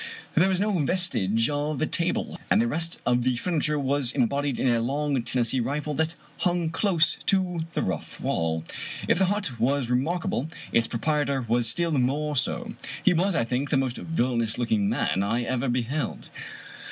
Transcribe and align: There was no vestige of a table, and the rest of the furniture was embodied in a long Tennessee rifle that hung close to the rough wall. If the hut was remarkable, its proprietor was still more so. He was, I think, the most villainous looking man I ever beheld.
There 0.33 0.49
was 0.49 0.59
no 0.59 0.71
vestige 0.79 1.47
of 1.47 1.79
a 1.79 1.85
table, 1.85 2.39
and 2.49 2.59
the 2.59 2.65
rest 2.67 2.99
of 3.05 3.21
the 3.21 3.35
furniture 3.35 3.77
was 3.77 4.11
embodied 4.13 4.59
in 4.59 4.67
a 4.67 4.81
long 4.81 5.21
Tennessee 5.21 5.59
rifle 5.59 5.93
that 5.93 6.15
hung 6.37 6.71
close 6.71 7.17
to 7.27 7.59
the 7.73 7.83
rough 7.83 8.19
wall. 8.19 8.63
If 9.07 9.19
the 9.19 9.25
hut 9.27 9.59
was 9.59 9.91
remarkable, 9.91 10.47
its 10.71 10.87
proprietor 10.87 11.43
was 11.47 11.69
still 11.69 11.91
more 11.91 12.35
so. 12.35 12.73
He 13.03 13.13
was, 13.13 13.35
I 13.35 13.43
think, 13.43 13.69
the 13.69 13.77
most 13.77 13.97
villainous 13.97 14.57
looking 14.57 14.89
man 14.89 15.21
I 15.21 15.43
ever 15.43 15.69
beheld. 15.69 16.31